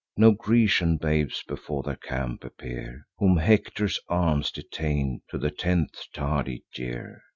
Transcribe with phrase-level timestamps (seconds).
[0.17, 6.63] No Grecian babes before their camp appear, Whom Hector's arms detain'd to the tenth tardy
[6.75, 7.21] year.